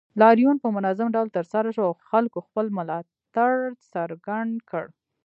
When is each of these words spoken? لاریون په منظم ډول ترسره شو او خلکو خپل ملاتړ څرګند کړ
لاریون 0.21 0.55
په 0.63 0.67
منظم 0.75 1.07
ډول 1.15 1.27
ترسره 1.37 1.69
شو 1.75 1.83
او 1.89 1.93
خلکو 2.09 2.39
خپل 2.47 2.65
ملاتړ 2.77 3.53
څرګند 3.93 4.53
کړ 4.69 4.85